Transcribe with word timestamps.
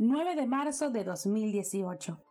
9 0.00 0.36
de 0.36 0.46
marzo 0.46 0.90
de 0.90 1.02
2018. 1.02 2.22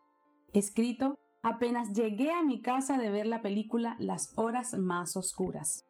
Escrito 0.54 1.20
apenas 1.44 1.92
llegué 1.92 2.32
a 2.32 2.42
mi 2.42 2.62
casa 2.62 2.98
de 2.98 3.10
ver 3.10 3.28
la 3.28 3.42
película 3.42 3.98
Las 4.00 4.32
horas 4.38 4.78
más 4.78 5.18
oscuras. 5.18 5.86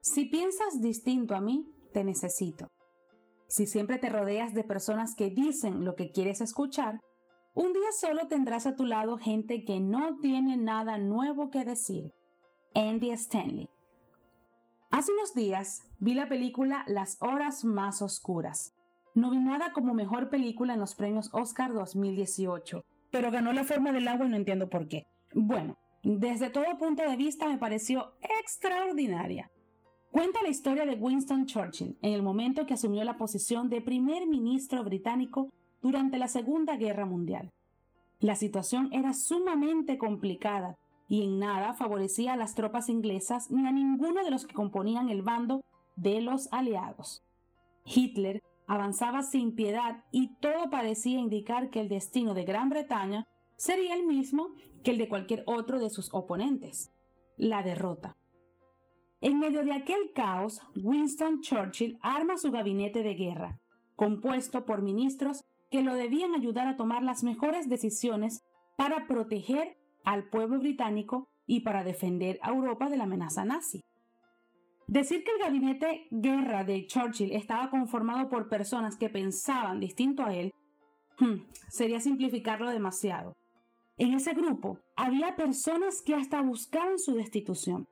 Si 0.00 0.26
piensas 0.26 0.80
distinto 0.80 1.34
a 1.34 1.40
mí, 1.40 1.68
te 1.92 2.04
necesito. 2.04 2.68
Si 3.48 3.66
siempre 3.66 3.98
te 3.98 4.08
rodeas 4.08 4.54
de 4.54 4.62
personas 4.62 5.16
que 5.16 5.30
dicen 5.30 5.84
lo 5.84 5.96
que 5.96 6.12
quieres 6.12 6.40
escuchar, 6.40 7.00
un 7.54 7.72
día 7.72 7.90
solo 7.98 8.28
tendrás 8.28 8.64
a 8.66 8.76
tu 8.76 8.84
lado 8.84 9.18
gente 9.18 9.64
que 9.64 9.80
no 9.80 10.18
tiene 10.20 10.56
nada 10.56 10.96
nuevo 10.98 11.50
que 11.50 11.64
decir. 11.64 12.12
Andy 12.76 13.10
Stanley. 13.10 13.68
Hace 14.92 15.12
unos 15.12 15.34
días 15.34 15.82
vi 15.98 16.14
la 16.14 16.28
película 16.28 16.84
Las 16.86 17.20
Horas 17.20 17.64
Más 17.64 18.00
Oscuras, 18.00 18.76
nominada 19.14 19.72
como 19.72 19.94
mejor 19.94 20.28
película 20.28 20.74
en 20.74 20.80
los 20.80 20.94
premios 20.94 21.30
Oscar 21.32 21.72
2018, 21.72 22.84
pero 23.10 23.30
ganó 23.30 23.52
La 23.52 23.64
Forma 23.64 23.92
del 23.92 24.08
Agua 24.08 24.26
y 24.26 24.28
no 24.28 24.36
entiendo 24.36 24.68
por 24.68 24.88
qué. 24.88 25.06
Bueno, 25.32 25.76
desde 26.02 26.50
todo 26.50 26.76
punto 26.78 27.02
de 27.02 27.16
vista 27.16 27.48
me 27.48 27.58
pareció 27.58 28.14
extraordinaria. 28.40 29.50
Cuenta 30.10 30.42
la 30.42 30.48
historia 30.48 30.84
de 30.84 30.94
Winston 30.94 31.46
Churchill 31.46 31.96
en 32.02 32.12
el 32.12 32.22
momento 32.22 32.66
que 32.66 32.74
asumió 32.74 33.02
la 33.04 33.16
posición 33.16 33.68
de 33.68 33.80
primer 33.80 34.26
ministro 34.26 34.84
británico 34.84 35.50
durante 35.80 36.18
la 36.18 36.28
Segunda 36.28 36.76
Guerra 36.76 37.06
Mundial. 37.06 37.50
La 38.20 38.36
situación 38.36 38.90
era 38.92 39.12
sumamente 39.12 39.98
complicada 39.98 40.76
y 41.08 41.24
en 41.24 41.38
nada 41.38 41.74
favorecía 41.74 42.34
a 42.34 42.36
las 42.36 42.54
tropas 42.54 42.88
inglesas 42.88 43.50
ni 43.50 43.66
a 43.66 43.72
ninguno 43.72 44.24
de 44.24 44.30
los 44.30 44.46
que 44.46 44.54
componían 44.54 45.08
el 45.08 45.22
bando 45.22 45.62
de 45.96 46.20
los 46.20 46.52
aliados. 46.52 47.22
Hitler 47.84 48.42
avanzaba 48.66 49.22
sin 49.22 49.54
piedad 49.54 50.04
y 50.10 50.34
todo 50.40 50.70
parecía 50.70 51.18
indicar 51.18 51.70
que 51.70 51.80
el 51.80 51.88
destino 51.88 52.34
de 52.34 52.44
Gran 52.44 52.68
Bretaña 52.68 53.26
sería 53.56 53.94
el 53.94 54.06
mismo 54.06 54.54
que 54.82 54.92
el 54.92 54.98
de 54.98 55.08
cualquier 55.08 55.42
otro 55.46 55.78
de 55.78 55.90
sus 55.90 56.12
oponentes, 56.12 56.92
la 57.36 57.62
derrota. 57.62 58.16
En 59.20 59.38
medio 59.38 59.64
de 59.64 59.72
aquel 59.72 60.12
caos, 60.14 60.60
Winston 60.76 61.40
Churchill 61.40 61.98
arma 62.02 62.36
su 62.36 62.50
gabinete 62.50 63.02
de 63.02 63.14
guerra, 63.14 63.58
compuesto 63.96 64.66
por 64.66 64.82
ministros 64.82 65.44
que 65.70 65.82
lo 65.82 65.94
debían 65.94 66.34
ayudar 66.34 66.68
a 66.68 66.76
tomar 66.76 67.02
las 67.02 67.24
mejores 67.24 67.68
decisiones 67.68 68.44
para 68.76 69.06
proteger 69.06 69.78
al 70.04 70.28
pueblo 70.28 70.58
británico 70.58 71.28
y 71.46 71.60
para 71.60 71.84
defender 71.84 72.38
a 72.42 72.50
Europa 72.50 72.88
de 72.90 72.96
la 72.96 73.04
amenaza 73.04 73.44
nazi. 73.44 73.82
Decir 74.86 75.24
que 75.24 75.32
el 75.32 75.38
gabinete 75.38 76.06
guerra 76.10 76.64
de 76.64 76.86
Churchill 76.86 77.32
estaba 77.32 77.70
conformado 77.70 78.28
por 78.28 78.48
personas 78.48 78.96
que 78.96 79.08
pensaban 79.08 79.80
distinto 79.80 80.24
a 80.24 80.34
él 80.34 80.52
hmm, 81.18 81.46
sería 81.68 82.00
simplificarlo 82.00 82.70
demasiado. 82.70 83.34
En 83.96 84.12
ese 84.12 84.34
grupo 84.34 84.78
había 84.96 85.36
personas 85.36 86.02
que 86.02 86.14
hasta 86.14 86.42
buscaban 86.42 86.98
su 86.98 87.14
destitución. 87.14 87.86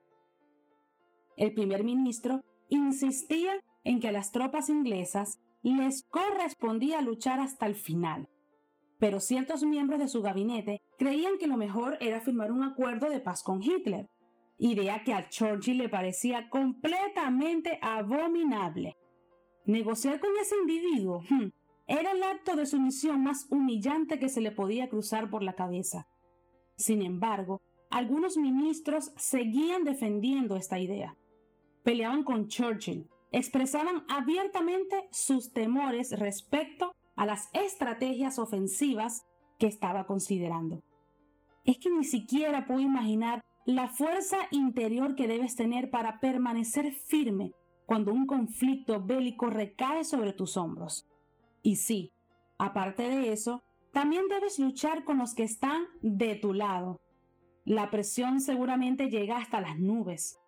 El 1.36 1.54
primer 1.54 1.82
ministro 1.82 2.42
insistía 2.68 3.52
en 3.84 4.00
que 4.00 4.08
a 4.08 4.12
las 4.12 4.32
tropas 4.32 4.68
inglesas 4.68 5.40
les 5.62 6.02
correspondía 6.04 7.00
luchar 7.00 7.40
hasta 7.40 7.66
el 7.66 7.74
final. 7.74 8.28
Pero 8.98 9.18
ciertos 9.20 9.64
miembros 9.64 9.98
de 9.98 10.08
su 10.08 10.22
gabinete 10.22 10.82
creían 10.98 11.38
que 11.38 11.46
lo 11.46 11.56
mejor 11.56 11.96
era 12.00 12.20
firmar 12.20 12.52
un 12.52 12.62
acuerdo 12.62 13.08
de 13.08 13.20
paz 13.20 13.42
con 13.42 13.62
Hitler, 13.62 14.08
idea 14.70 15.02
que 15.04 15.12
a 15.12 15.28
Churchill 15.28 15.78
le 15.78 15.88
parecía 15.88 16.48
completamente 16.48 17.78
abominable. 17.82 18.96
Negociar 19.64 20.20
con 20.20 20.30
ese 20.40 20.56
individuo 20.56 21.22
hmm, 21.28 21.48
era 21.86 22.12
el 22.12 22.22
acto 22.22 22.56
de 22.56 22.66
sumisión 22.66 23.22
más 23.22 23.46
humillante 23.50 24.18
que 24.18 24.28
se 24.28 24.40
le 24.40 24.52
podía 24.52 24.88
cruzar 24.88 25.30
por 25.30 25.42
la 25.42 25.54
cabeza. 25.54 26.06
Sin 26.76 27.02
embargo, 27.02 27.60
algunos 27.90 28.36
ministros 28.36 29.12
seguían 29.16 29.84
defendiendo 29.84 30.56
esta 30.56 30.78
idea 30.78 31.16
peleaban 31.82 32.22
con 32.22 32.48
Churchill, 32.48 33.08
expresaban 33.30 34.04
abiertamente 34.08 35.08
sus 35.10 35.52
temores 35.52 36.18
respecto 36.18 36.92
a 37.16 37.26
las 37.26 37.48
estrategias 37.52 38.38
ofensivas 38.38 39.26
que 39.58 39.66
estaba 39.66 40.06
considerando. 40.06 40.82
Es 41.64 41.78
que 41.78 41.90
ni 41.90 42.04
siquiera 42.04 42.66
puedo 42.66 42.80
imaginar 42.80 43.42
la 43.64 43.88
fuerza 43.88 44.36
interior 44.50 45.14
que 45.14 45.28
debes 45.28 45.56
tener 45.56 45.90
para 45.90 46.20
permanecer 46.20 46.92
firme 46.92 47.52
cuando 47.86 48.12
un 48.12 48.26
conflicto 48.26 49.02
bélico 49.02 49.50
recae 49.50 50.04
sobre 50.04 50.32
tus 50.32 50.56
hombros. 50.56 51.08
Y 51.62 51.76
sí, 51.76 52.12
aparte 52.58 53.08
de 53.08 53.32
eso, 53.32 53.62
también 53.92 54.28
debes 54.28 54.58
luchar 54.58 55.04
con 55.04 55.18
los 55.18 55.34
que 55.34 55.44
están 55.44 55.84
de 56.00 56.34
tu 56.34 56.54
lado. 56.54 57.00
La 57.64 57.90
presión 57.90 58.40
seguramente 58.40 59.10
llega 59.10 59.36
hasta 59.36 59.60
las 59.60 59.78
nubes 59.78 60.38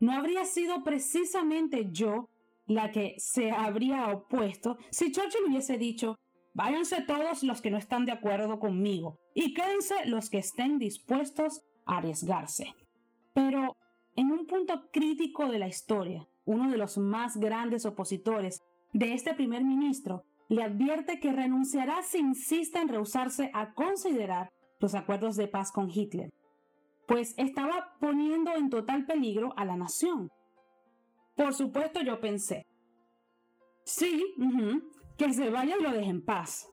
no 0.00 0.12
habría 0.12 0.44
sido 0.44 0.84
precisamente 0.84 1.88
yo 1.90 2.28
la 2.66 2.90
que 2.92 3.14
se 3.18 3.50
habría 3.50 4.08
opuesto 4.08 4.78
si 4.90 5.10
Churchill 5.10 5.46
hubiese 5.48 5.78
dicho, 5.78 6.18
váyanse 6.54 7.02
todos 7.02 7.42
los 7.42 7.60
que 7.60 7.70
no 7.70 7.78
están 7.78 8.04
de 8.04 8.12
acuerdo 8.12 8.58
conmigo 8.58 9.18
y 9.34 9.54
quédense 9.54 10.06
los 10.06 10.30
que 10.30 10.38
estén 10.38 10.78
dispuestos 10.78 11.62
arriesgarse. 11.96 12.74
Pero 13.34 13.76
en 14.14 14.30
un 14.30 14.46
punto 14.46 14.88
crítico 14.92 15.48
de 15.48 15.58
la 15.58 15.68
historia, 15.68 16.28
uno 16.44 16.70
de 16.70 16.78
los 16.78 16.98
más 16.98 17.36
grandes 17.36 17.84
opositores 17.86 18.62
de 18.92 19.14
este 19.14 19.34
primer 19.34 19.64
ministro 19.64 20.24
le 20.48 20.62
advierte 20.62 21.20
que 21.20 21.32
renunciará 21.32 22.02
si 22.02 22.18
insiste 22.18 22.78
en 22.78 22.88
rehusarse 22.88 23.50
a 23.52 23.74
considerar 23.74 24.50
los 24.80 24.94
acuerdos 24.94 25.36
de 25.36 25.48
paz 25.48 25.72
con 25.72 25.90
Hitler 25.90 26.30
pues 27.08 27.32
estaba 27.38 27.96
poniendo 28.00 28.54
en 28.54 28.68
total 28.68 29.06
peligro 29.06 29.54
a 29.56 29.64
la 29.64 29.76
nación. 29.76 30.30
Por 31.34 31.54
supuesto 31.54 32.02
yo 32.02 32.20
pensé, 32.20 32.66
sí, 33.84 34.22
que 35.16 35.32
se 35.32 35.48
vaya 35.48 35.76
y 35.78 35.82
lo 35.82 35.90
deje 35.90 36.10
en 36.10 36.22
paz. 36.22 36.68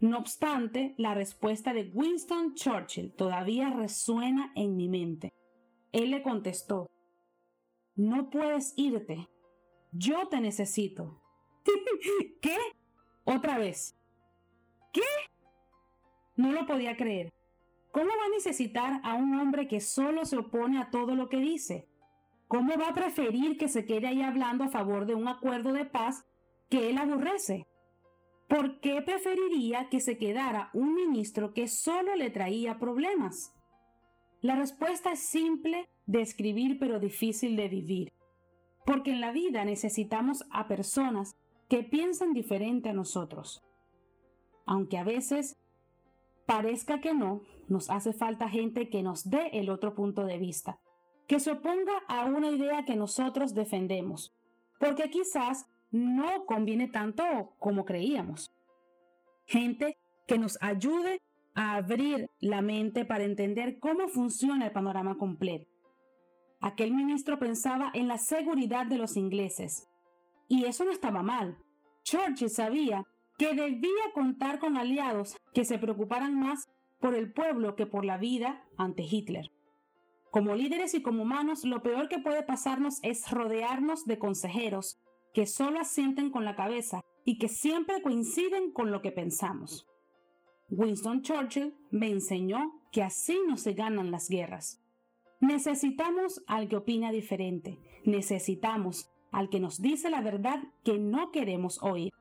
No 0.00 0.18
obstante, 0.18 0.94
la 0.96 1.14
respuesta 1.14 1.74
de 1.74 1.90
Winston 1.92 2.54
Churchill 2.54 3.12
todavía 3.12 3.70
resuena 3.70 4.50
en 4.56 4.74
mi 4.76 4.88
mente. 4.88 5.34
Él 5.92 6.10
le 6.10 6.22
contestó, 6.22 6.90
no 7.96 8.30
puedes 8.30 8.72
irte, 8.76 9.28
yo 9.92 10.28
te 10.28 10.40
necesito. 10.40 11.20
¿Qué? 12.40 12.56
Otra 13.24 13.58
vez. 13.58 13.94
¿Qué? 14.92 15.02
No 16.36 16.52
lo 16.52 16.64
podía 16.64 16.96
creer. 16.96 17.30
¿Cómo 17.92 18.06
va 18.06 18.24
a 18.26 18.30
necesitar 18.30 19.00
a 19.04 19.14
un 19.14 19.34
hombre 19.38 19.68
que 19.68 19.80
solo 19.80 20.24
se 20.24 20.38
opone 20.38 20.80
a 20.80 20.90
todo 20.90 21.14
lo 21.14 21.28
que 21.28 21.38
dice? 21.38 21.88
¿Cómo 22.48 22.78
va 22.78 22.88
a 22.88 22.94
preferir 22.94 23.58
que 23.58 23.68
se 23.68 23.84
quede 23.84 24.06
ahí 24.06 24.22
hablando 24.22 24.64
a 24.64 24.68
favor 24.68 25.04
de 25.04 25.14
un 25.14 25.28
acuerdo 25.28 25.72
de 25.72 25.84
paz 25.84 26.24
que 26.70 26.88
él 26.88 26.98
aborrece? 26.98 27.66
¿Por 28.50 28.80
qué 28.80 29.00
preferiría 29.00 29.88
que 29.88 30.00
se 30.00 30.18
quedara 30.18 30.70
un 30.74 30.92
ministro 30.96 31.54
que 31.54 31.68
solo 31.68 32.16
le 32.16 32.30
traía 32.30 32.80
problemas? 32.80 33.54
La 34.40 34.56
respuesta 34.56 35.12
es 35.12 35.20
simple 35.20 35.88
de 36.06 36.20
escribir 36.20 36.80
pero 36.80 36.98
difícil 36.98 37.54
de 37.54 37.68
vivir. 37.68 38.12
Porque 38.84 39.12
en 39.12 39.20
la 39.20 39.30
vida 39.30 39.64
necesitamos 39.64 40.44
a 40.50 40.66
personas 40.66 41.36
que 41.68 41.84
piensan 41.84 42.32
diferente 42.32 42.88
a 42.88 42.92
nosotros. 42.92 43.62
Aunque 44.66 44.98
a 44.98 45.04
veces 45.04 45.56
parezca 46.44 47.00
que 47.00 47.14
no, 47.14 47.42
nos 47.68 47.88
hace 47.88 48.12
falta 48.12 48.48
gente 48.48 48.90
que 48.90 49.04
nos 49.04 49.30
dé 49.30 49.50
el 49.52 49.70
otro 49.70 49.94
punto 49.94 50.24
de 50.24 50.38
vista, 50.38 50.80
que 51.28 51.38
se 51.38 51.52
oponga 51.52 51.98
a 52.08 52.24
una 52.24 52.50
idea 52.50 52.84
que 52.84 52.96
nosotros 52.96 53.54
defendemos, 53.54 54.34
porque 54.80 55.08
quizás 55.08 55.69
no 55.90 56.44
conviene 56.46 56.88
tanto 56.88 57.54
como 57.58 57.84
creíamos. 57.84 58.50
Gente 59.46 59.98
que 60.26 60.38
nos 60.38 60.58
ayude 60.60 61.20
a 61.54 61.74
abrir 61.74 62.30
la 62.40 62.62
mente 62.62 63.04
para 63.04 63.24
entender 63.24 63.78
cómo 63.80 64.08
funciona 64.08 64.66
el 64.66 64.72
panorama 64.72 65.18
completo. 65.18 65.66
Aquel 66.60 66.92
ministro 66.92 67.38
pensaba 67.38 67.90
en 67.94 68.06
la 68.06 68.18
seguridad 68.18 68.86
de 68.86 68.98
los 68.98 69.16
ingleses, 69.16 69.88
y 70.48 70.66
eso 70.66 70.84
no 70.84 70.92
estaba 70.92 71.22
mal. 71.22 71.56
Churchill 72.02 72.50
sabía 72.50 73.04
que 73.38 73.54
debía 73.54 74.12
contar 74.14 74.58
con 74.58 74.76
aliados 74.76 75.36
que 75.54 75.64
se 75.64 75.78
preocuparan 75.78 76.38
más 76.38 76.68
por 77.00 77.14
el 77.14 77.32
pueblo 77.32 77.76
que 77.76 77.86
por 77.86 78.04
la 78.04 78.18
vida 78.18 78.64
ante 78.76 79.02
Hitler. 79.02 79.50
Como 80.30 80.54
líderes 80.54 80.94
y 80.94 81.02
como 81.02 81.22
humanos, 81.22 81.64
lo 81.64 81.82
peor 81.82 82.08
que 82.08 82.18
puede 82.18 82.42
pasarnos 82.42 83.00
es 83.02 83.30
rodearnos 83.30 84.04
de 84.04 84.18
consejeros 84.18 85.00
que 85.32 85.46
solo 85.46 85.80
asienten 85.80 86.30
con 86.30 86.44
la 86.44 86.56
cabeza 86.56 87.00
y 87.24 87.38
que 87.38 87.48
siempre 87.48 88.02
coinciden 88.02 88.72
con 88.72 88.90
lo 88.90 89.02
que 89.02 89.12
pensamos. 89.12 89.86
Winston 90.70 91.22
Churchill 91.22 91.74
me 91.90 92.10
enseñó 92.10 92.80
que 92.92 93.02
así 93.02 93.38
no 93.46 93.56
se 93.56 93.72
ganan 93.72 94.10
las 94.10 94.28
guerras. 94.28 94.80
Necesitamos 95.40 96.42
al 96.46 96.68
que 96.68 96.76
opina 96.76 97.12
diferente, 97.12 97.78
necesitamos 98.04 99.10
al 99.32 99.48
que 99.48 99.60
nos 99.60 99.80
dice 99.80 100.10
la 100.10 100.20
verdad 100.20 100.62
que 100.84 100.98
no 100.98 101.30
queremos 101.30 101.82
oír. 101.82 102.12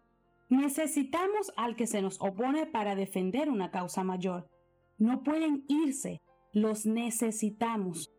Necesitamos 0.49 1.51
al 1.57 1.75
que 1.75 1.85
se 1.85 2.01
nos 2.01 2.19
opone 2.21 2.65
para 2.65 2.95
defender 2.95 3.49
una 3.49 3.71
causa 3.71 4.03
mayor. 4.03 4.49
No 4.97 5.21
pueden 5.23 5.63
irse, 5.67 6.21
los 6.53 6.85
necesitamos. 6.85 8.11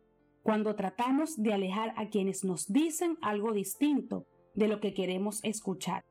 Cuando 0.43 0.75
tratamos 0.75 1.41
de 1.41 1.53
alejar 1.53 1.93
a 1.97 2.09
quienes 2.09 2.43
nos 2.43 2.71
dicen 2.71 3.17
algo 3.21 3.53
distinto 3.53 4.25
de 4.53 4.67
lo 4.67 4.79
que 4.79 4.93
queremos 4.93 5.43
escuchar, 5.43 6.03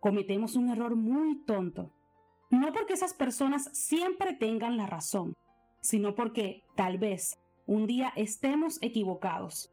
cometemos 0.00 0.56
un 0.56 0.70
error 0.70 0.96
muy 0.96 1.44
tonto. 1.44 1.92
No 2.50 2.72
porque 2.72 2.94
esas 2.94 3.14
personas 3.14 3.70
siempre 3.72 4.34
tengan 4.34 4.76
la 4.76 4.86
razón, 4.86 5.34
sino 5.80 6.14
porque, 6.14 6.64
tal 6.76 6.98
vez, 6.98 7.38
un 7.66 7.86
día 7.86 8.12
estemos 8.16 8.78
equivocados 8.82 9.72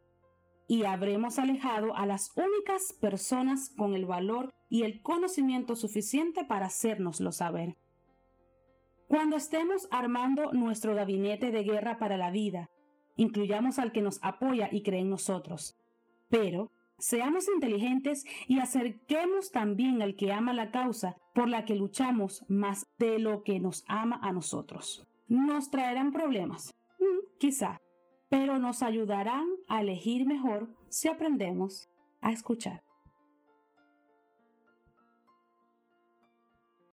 y 0.67 0.83
habremos 0.83 1.39
alejado 1.39 1.95
a 1.95 2.05
las 2.05 2.31
únicas 2.37 2.93
personas 2.93 3.73
con 3.75 3.95
el 3.95 4.05
valor 4.05 4.53
y 4.69 4.83
el 4.83 5.01
conocimiento 5.01 5.75
suficiente 5.75 6.45
para 6.45 6.67
hacérnoslo 6.67 7.31
saber. 7.31 7.75
Cuando 9.07 9.35
estemos 9.35 9.87
armando 9.89 10.53
nuestro 10.53 10.93
gabinete 10.93 11.49
de 11.49 11.63
guerra 11.63 11.97
para 11.97 12.17
la 12.17 12.29
vida, 12.29 12.69
incluyamos 13.15 13.79
al 13.79 13.91
que 13.91 14.03
nos 14.03 14.19
apoya 14.21 14.69
y 14.71 14.83
cree 14.83 15.01
en 15.01 15.09
nosotros. 15.09 15.75
Pero 16.29 16.71
seamos 16.99 17.47
inteligentes 17.53 18.25
y 18.47 18.59
acerquemos 18.59 19.51
también 19.51 20.01
al 20.01 20.15
que 20.15 20.31
ama 20.31 20.53
la 20.53 20.71
causa 20.71 21.15
por 21.33 21.49
la 21.49 21.65
que 21.65 21.75
luchamos 21.75 22.45
más 22.47 22.85
de 22.97 23.19
lo 23.19 23.43
que 23.43 23.59
nos 23.59 23.83
ama 23.87 24.19
a 24.21 24.31
nosotros. 24.31 25.07
Nos 25.27 25.69
traerán 25.69 26.11
problemas, 26.11 26.73
mm, 26.99 27.37
quizá, 27.39 27.79
pero 28.29 28.59
nos 28.59 28.83
ayudarán 28.83 29.47
a 29.67 29.81
elegir 29.81 30.25
mejor 30.25 30.69
si 30.89 31.07
aprendemos 31.07 31.89
a 32.21 32.31
escuchar. 32.31 32.81